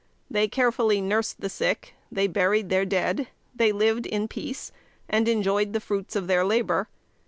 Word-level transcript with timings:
They 0.31 0.47
carefully 0.47 0.99
nursed 0.99 1.41
the 1.41 1.47
sick; 1.49 1.93
they 2.11 2.25
buried 2.25 2.69
their 2.69 2.85
dead; 2.85 3.27
they 3.55 3.71
lived 3.71 4.07
in 4.07 4.27
peace, 4.27 4.71
and 5.07 5.27
enjoyed 5.27 5.73
the 5.73 5.79
fruits 5.79 6.15
of 6.15 6.25
their 6.25 6.43
labor. 6.43 6.89